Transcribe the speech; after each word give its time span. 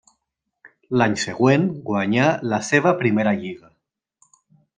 L'any 1.01 1.17
següent 1.23 1.67
guanyà 1.89 2.25
la 2.55 2.61
seva 2.71 2.95
primera 3.03 3.35
lliga. 3.45 3.71